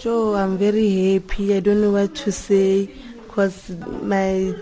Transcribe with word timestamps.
So 0.00 0.34
I'm 0.34 0.56
very 0.56 1.12
happy. 1.12 1.54
I 1.54 1.60
don't 1.60 1.82
know 1.82 1.90
what 1.90 2.14
to 2.24 2.32
say 2.32 2.88
because 3.26 3.68
my 4.00 4.54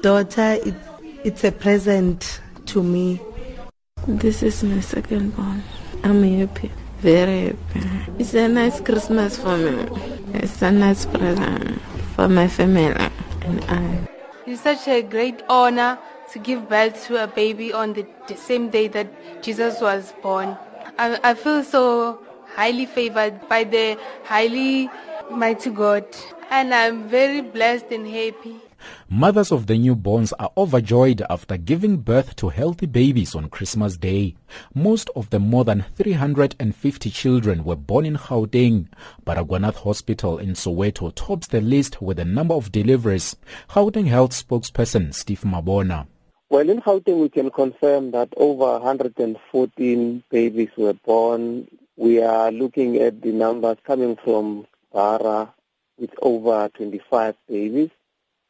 daughter, 0.00 0.56
it, 0.64 0.74
it's 1.22 1.44
a 1.44 1.52
present 1.52 2.40
to 2.72 2.82
me. 2.82 3.20
This 4.08 4.42
is 4.42 4.64
my 4.64 4.80
second 4.80 5.36
born. 5.36 5.62
I'm 6.02 6.22
happy, 6.22 6.72
very 7.00 7.48
happy. 7.48 8.12
It's 8.18 8.32
a 8.32 8.48
nice 8.48 8.80
Christmas 8.80 9.36
for 9.36 9.58
me. 9.58 9.86
It's 10.32 10.62
a 10.62 10.72
nice 10.72 11.04
present 11.04 11.78
for 12.14 12.26
my 12.26 12.48
family 12.48 12.86
and 13.42 13.64
I. 13.68 14.08
It's 14.46 14.62
such 14.62 14.88
a 14.88 15.02
great 15.02 15.42
honor 15.50 15.98
to 16.32 16.38
give 16.38 16.70
birth 16.70 17.04
to 17.08 17.22
a 17.22 17.26
baby 17.26 17.70
on 17.70 17.92
the, 17.92 18.06
the 18.28 18.36
same 18.36 18.70
day 18.70 18.88
that 18.88 19.42
Jesus 19.42 19.82
was 19.82 20.14
born. 20.22 20.56
I, 20.98 21.20
I 21.22 21.34
feel 21.34 21.62
so 21.62 22.24
highly 22.56 22.86
favored 22.86 23.46
by 23.48 23.64
the 23.64 23.98
highly 24.24 24.88
mighty 25.30 25.70
God, 25.70 26.06
and 26.50 26.74
I'm 26.74 27.06
very 27.06 27.42
blessed 27.42 27.92
and 27.92 28.06
happy. 28.06 28.56
Mothers 29.10 29.52
of 29.52 29.66
the 29.66 29.74
newborns 29.74 30.32
are 30.38 30.50
overjoyed 30.56 31.22
after 31.28 31.58
giving 31.58 31.98
birth 31.98 32.34
to 32.36 32.48
healthy 32.48 32.86
babies 32.86 33.34
on 33.34 33.50
Christmas 33.50 33.98
Day. 33.98 34.36
Most 34.74 35.10
of 35.14 35.28
the 35.30 35.38
more 35.38 35.64
than 35.64 35.84
350 35.96 37.10
children 37.10 37.64
were 37.64 37.76
born 37.76 38.06
in 38.06 38.16
Gauteng. 38.16 38.86
Baragwanath 39.26 39.76
Hospital 39.76 40.38
in 40.38 40.54
Soweto 40.54 41.14
tops 41.14 41.48
the 41.48 41.60
list 41.60 42.00
with 42.00 42.16
the 42.16 42.24
number 42.24 42.54
of 42.54 42.72
deliveries. 42.72 43.36
Gauteng 43.68 44.06
Health 44.06 44.30
spokesperson 44.32 45.14
Steve 45.14 45.42
Mabona. 45.42 46.06
Well, 46.48 46.70
in 46.70 46.80
Gauteng, 46.80 47.20
we 47.20 47.28
can 47.28 47.50
confirm 47.50 48.12
that 48.12 48.32
over 48.36 48.78
114 48.78 50.22
babies 50.30 50.70
were 50.76 50.94
born. 50.94 51.68
We 51.98 52.20
are 52.22 52.52
looking 52.52 52.96
at 52.98 53.22
the 53.22 53.32
numbers 53.32 53.78
coming 53.82 54.16
from 54.16 54.66
Bara 54.92 55.54
with 55.98 56.10
over 56.20 56.68
25 56.74 57.34
babies. 57.48 57.90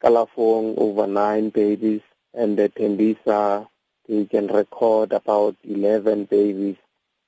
Kalafong 0.03 0.77
over 0.77 1.07
nine 1.07 1.49
babies, 1.49 2.01
and 2.33 2.59
at 2.59 2.75
Tembisa 2.75 3.67
we 4.07 4.25
can 4.25 4.47
record 4.47 5.13
about 5.13 5.55
11 5.63 6.25
babies. 6.25 6.75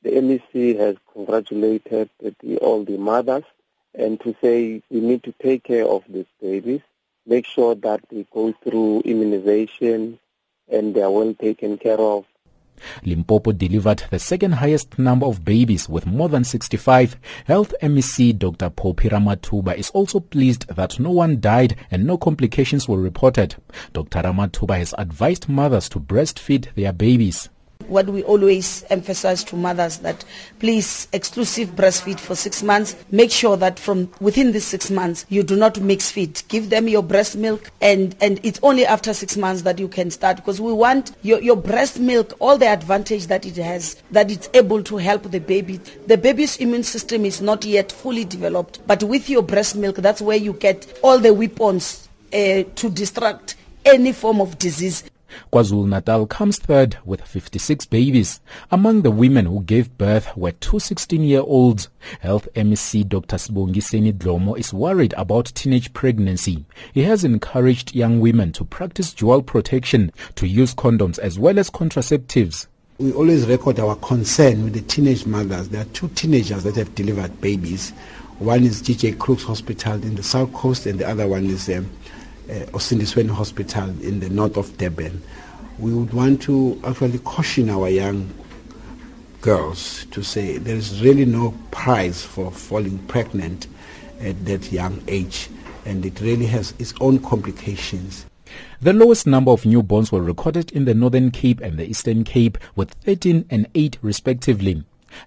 The 0.04 0.12
MEC 0.12 0.78
has 0.78 0.98
congratulated 1.14 2.10
the, 2.20 2.58
all 2.58 2.84
the 2.84 2.98
mothers 2.98 3.46
and 3.94 4.20
to 4.22 4.36
say 4.42 4.82
we 4.90 5.00
need 5.00 5.24
to 5.24 5.34
take 5.42 5.64
care 5.64 5.86
of 5.86 6.04
these 6.08 6.26
babies, 6.42 6.82
make 7.26 7.46
sure 7.46 7.76
that 7.76 8.02
they 8.10 8.26
go 8.32 8.54
through 8.64 9.02
immunization 9.06 10.20
and 10.68 10.94
they 10.94 11.02
are 11.02 11.12
well 11.12 11.34
taken 11.34 11.78
care 11.78 12.00
of 12.00 12.26
Limpopo 13.04 13.52
delivered 13.52 14.04
the 14.10 14.20
second 14.20 14.54
highest 14.54 14.98
number 14.98 15.26
of 15.26 15.46
babies 15.46 15.88
with 15.90 16.06
more 16.06 16.30
than 16.30 16.44
65. 16.44 17.18
Health 17.46 17.74
MEC 17.82 18.38
Dr. 18.38 18.70
Phophi 18.70 19.10
Ramathuba 19.10 19.78
is 19.78 19.90
also 19.92 20.20
pleased 20.20 20.68
that 20.68 21.00
no 21.00 21.12
one 21.12 21.40
died 21.40 21.76
and 21.92 22.06
no 22.06 22.18
complications 22.18 22.88
were 22.88 23.00
reported. 23.00 23.56
Dr. 23.94 24.22
Ramathuba 24.22 24.78
has 24.78 24.94
advised 24.98 25.50
mothers 25.50 25.90
to 25.90 26.00
breastfeed 26.00 26.74
their 26.76 26.94
babies 26.94 27.50
what 27.90 28.08
we 28.08 28.24
always 28.24 28.84
emphasize 28.90 29.44
to 29.46 29.56
mothers 29.56 29.98
that 30.00 30.24
please 30.60 31.08
exclusive 31.14 31.70
breastfeed 31.70 32.20
for 32.20 32.36
six 32.36 32.64
months. 32.64 32.96
Make 33.12 33.32
sure 33.32 33.58
that 33.58 33.80
from 33.80 34.12
within 34.20 34.52
these 34.52 34.66
six 34.66 34.90
months 34.92 35.26
you 35.30 35.44
do 35.44 35.56
not 35.56 35.80
mix 35.80 36.12
feed. 36.12 36.42
Give 36.48 36.70
them 36.70 36.88
your 36.88 37.04
breast 37.04 37.36
milk 37.36 37.72
and, 37.82 38.16
and 38.22 38.40
it's 38.44 38.60
only 38.64 38.86
after 38.86 39.14
six 39.14 39.38
months 39.38 39.64
that 39.64 39.80
you 39.80 39.88
can 39.88 40.12
start 40.12 40.38
because 40.38 40.62
we 40.62 40.74
want 40.74 41.16
your, 41.22 41.42
your 41.42 41.56
breast 41.56 42.00
milk, 42.00 42.34
all 42.40 42.58
the 42.58 42.68
advantage 42.68 43.28
that 43.28 43.46
it 43.46 43.58
has, 43.58 44.02
that 44.12 44.32
it's 44.32 44.50
able 44.54 44.84
to 44.84 44.98
help 44.98 45.24
the 45.24 45.40
baby. 45.40 45.78
The 46.08 46.18
baby's 46.18 46.58
immune 46.58 46.84
system 46.84 47.26
is 47.26 47.42
not 47.42 47.66
yet 47.66 47.92
fully 47.92 48.26
developed, 48.26 48.86
but 48.88 49.04
with 49.04 49.30
your 49.30 49.42
breast 49.42 49.76
milk, 49.76 49.98
that's 49.98 50.22
where 50.22 50.38
you 50.38 50.54
get 50.54 51.00
all 51.04 51.20
the 51.20 51.34
weapons 51.34 52.08
uh, 52.34 52.64
to 52.64 52.90
distract 52.90 53.56
any 53.86 54.12
form 54.12 54.42
of 54.42 54.58
disease. 54.58 55.04
KwaZulu-Natal 55.52 56.26
comes 56.28 56.60
third 56.60 56.98
with 57.06 57.22
56 57.22 57.86
babies. 57.86 58.42
Among 58.72 59.02
the 59.02 59.12
women 59.12 59.46
who 59.46 59.62
gave 59.62 59.98
birth 59.98 60.36
were 60.36 60.52
two 60.52 60.78
16-year-olds. 60.78 61.90
Health 62.22 62.48
MEC 62.56 63.08
Dr. 63.08 63.38
Sibongiseni 63.38 64.14
Dlomo 64.14 64.58
is 64.58 64.74
worried 64.74 65.14
about 65.18 65.46
teenage 65.56 65.94
pregnancy. 65.94 66.66
He 66.94 67.04
has 67.04 67.24
encouraged 67.24 67.96
young 67.96 68.20
women 68.20 68.52
to 68.54 68.66
practice 68.66 69.14
dual 69.14 69.42
protection, 69.42 70.12
to 70.36 70.48
use 70.48 70.74
condoms 70.74 71.20
as 71.20 71.38
well 71.38 71.60
as 71.60 71.70
contraceptives. 71.70 72.68
We 73.00 73.14
always 73.14 73.46
record 73.48 73.80
our 73.80 73.96
concern 73.96 74.66
with 74.66 74.74
the 74.74 74.82
teenage 74.82 75.26
mothers. 75.26 75.70
There 75.70 75.82
are 75.82 75.86
two 75.94 76.10
teenagers 76.10 76.64
that 76.64 76.76
have 76.76 76.94
delivered 76.96 77.40
babies. 77.40 77.92
One 78.40 78.64
is 78.64 78.82
GJ 78.82 79.18
Crookes 79.18 79.44
Hospital 79.44 79.94
in 80.04 80.16
the 80.16 80.24
South 80.24 80.54
Coast 80.54 80.86
and 80.86 81.00
the 81.00 81.08
other 81.08 81.28
one 81.28 81.46
is 81.46 81.70
um, 81.70 81.90
Eh, 82.50 82.66
Osindisweni 82.74 83.30
Hospital 83.30 83.90
in 84.02 84.22
the 84.22 84.30
north 84.30 84.58
of 84.58 84.76
Durban. 84.80 85.22
We 85.78 85.94
would 85.94 86.12
want 86.12 86.42
to 86.44 86.82
actually 86.84 87.20
caution 87.20 87.70
our 87.70 87.88
young 87.90 88.34
girls 89.42 90.08
to 90.10 90.24
say 90.24 90.58
there 90.58 90.76
is 90.76 91.00
really 91.00 91.26
no 91.26 91.54
prize 91.70 92.24
for 92.24 92.50
falling 92.50 92.98
pregnant 93.08 93.68
at 94.20 94.46
that 94.46 94.72
young 94.72 95.00
age, 95.08 95.48
and 95.86 96.04
it 96.04 96.20
really 96.22 96.48
has 96.48 96.74
its 96.80 96.96
own 97.00 97.20
complications. 97.20 98.26
The 98.82 98.94
lowest 98.94 99.28
number 99.28 99.52
of 99.52 99.62
newborns 99.62 100.12
were 100.12 100.24
recorded 100.24 100.72
in 100.72 100.86
the 100.86 100.96
Northern 100.96 101.30
Cape 101.30 101.62
and 101.62 101.78
the 101.78 101.88
Eastern 101.88 102.24
Cape, 102.24 102.58
with 102.76 102.96
13 103.06 103.46
and 103.52 103.68
8 103.76 104.00
respectively. 104.02 104.84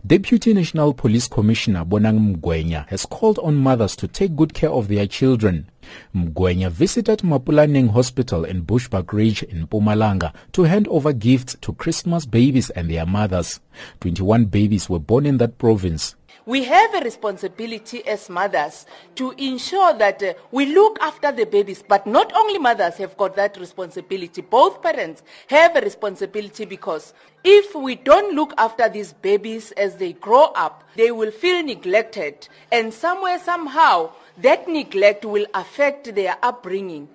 Deputy 0.06 0.54
National 0.54 0.94
Police 0.94 1.28
Commissioner 1.28 1.84
Bonang 1.84 2.18
Mgwenya 2.18 2.88
has 2.88 3.06
called 3.06 3.38
on 3.40 3.56
mothers 3.56 3.94
to 3.96 4.08
take 4.08 4.34
good 4.34 4.54
care 4.54 4.70
of 4.70 4.88
their 4.88 5.06
children. 5.06 5.66
Mgwenya 6.14 6.70
visited 6.70 7.18
Mapulaneng 7.20 7.90
Hospital 7.90 8.44
in 8.44 8.62
Bushbuckridge 8.62 9.42
in 9.44 9.66
Mpumalanga 9.66 10.32
to 10.52 10.62
hand 10.64 10.88
over 10.88 11.12
gifts 11.12 11.56
to 11.60 11.72
Christmas 11.74 12.26
babies 12.26 12.70
and 12.70 12.90
their 12.90 13.06
mothers. 13.06 13.60
21 14.00 14.46
babies 14.46 14.88
were 14.88 14.98
born 14.98 15.26
in 15.26 15.38
that 15.38 15.58
province. 15.58 16.16
We 16.44 16.64
have 16.64 16.94
a 16.94 17.00
responsibility 17.00 18.04
as 18.06 18.28
mothers 18.28 18.86
to 19.14 19.30
ensure 19.38 19.94
that 19.94 20.22
uh, 20.22 20.34
we 20.50 20.66
look 20.66 20.98
after 21.00 21.30
the 21.30 21.44
babies, 21.44 21.84
but 21.86 22.04
not 22.06 22.32
only 22.34 22.58
mothers 22.58 22.96
have 22.96 23.16
got 23.16 23.36
that 23.36 23.56
responsibility, 23.58 24.42
both 24.42 24.82
parents 24.82 25.22
have 25.46 25.76
a 25.76 25.80
responsibility 25.80 26.64
because 26.64 27.14
if 27.44 27.74
we 27.76 27.94
don't 27.94 28.34
look 28.34 28.54
after 28.58 28.88
these 28.88 29.12
babies 29.12 29.70
as 29.72 29.96
they 29.96 30.14
grow 30.14 30.46
up, 30.56 30.82
they 30.96 31.12
will 31.12 31.30
feel 31.30 31.62
neglected 31.62 32.48
and 32.72 32.92
somewhere, 32.92 33.38
somehow, 33.38 34.10
that 34.38 34.66
neglect 34.66 35.24
will 35.24 35.46
affect 35.54 36.14
their 36.14 36.36
upbringing. 36.42 37.08